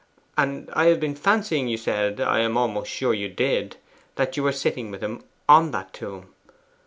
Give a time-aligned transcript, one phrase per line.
[0.35, 3.77] And I have been fancying you said I am almost sure you did
[4.15, 6.33] that you were sitting with him ON that tomb.